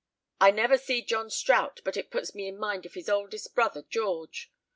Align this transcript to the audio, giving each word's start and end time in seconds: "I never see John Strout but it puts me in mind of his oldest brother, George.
"I 0.39 0.49
never 0.49 0.79
see 0.79 1.03
John 1.03 1.29
Strout 1.29 1.81
but 1.85 1.95
it 1.95 2.09
puts 2.09 2.33
me 2.33 2.47
in 2.47 2.57
mind 2.57 2.87
of 2.87 2.95
his 2.95 3.07
oldest 3.07 3.53
brother, 3.53 3.83
George. 3.87 4.51